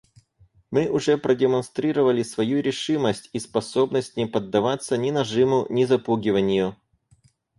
[0.71, 6.75] Мы уже продемонстрировали свою решимость и способность не поддаваться ни нажиму, ни запугиванию.